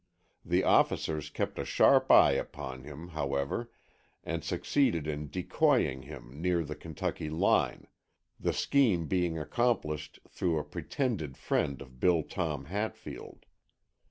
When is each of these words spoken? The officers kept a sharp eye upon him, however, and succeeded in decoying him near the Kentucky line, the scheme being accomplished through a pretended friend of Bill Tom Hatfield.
The 0.43 0.63
officers 0.63 1.29
kept 1.29 1.59
a 1.59 1.63
sharp 1.63 2.09
eye 2.11 2.31
upon 2.31 2.85
him, 2.85 3.09
however, 3.09 3.69
and 4.23 4.43
succeeded 4.43 5.05
in 5.05 5.29
decoying 5.29 6.01
him 6.01 6.41
near 6.41 6.63
the 6.63 6.73
Kentucky 6.73 7.29
line, 7.29 7.85
the 8.39 8.51
scheme 8.51 9.05
being 9.05 9.37
accomplished 9.37 10.17
through 10.27 10.57
a 10.57 10.63
pretended 10.63 11.37
friend 11.37 11.83
of 11.83 11.99
Bill 11.99 12.23
Tom 12.23 12.65
Hatfield. 12.65 13.45